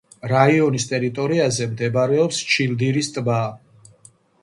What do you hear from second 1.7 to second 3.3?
მდებარეობს ჩილდირის